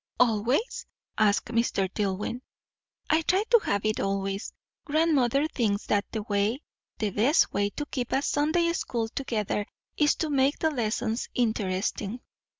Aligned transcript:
"Always?" 0.19 0.87
asked 1.19 1.49
Mr. 1.53 1.87
Dillwyn. 1.93 2.41
"I 3.11 3.21
try 3.21 3.43
to 3.51 3.59
have 3.59 3.85
it 3.85 3.99
always. 3.99 4.51
Grandmother 4.83 5.47
thinks 5.47 5.85
that 5.85 6.05
the 6.11 6.23
way 6.23 6.63
the 6.97 7.11
best 7.11 7.53
way 7.53 7.69
to 7.69 7.85
keep 7.85 8.11
a 8.11 8.23
Sunday 8.23 8.73
school 8.73 9.09
together, 9.09 9.67
is 9.97 10.15
to 10.15 10.31
make 10.31 10.57
the 10.57 10.71
lessons 10.71 11.29
interesting." 11.35 12.19